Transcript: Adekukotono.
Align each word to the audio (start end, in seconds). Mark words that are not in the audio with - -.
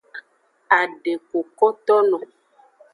Adekukotono. 0.79 2.19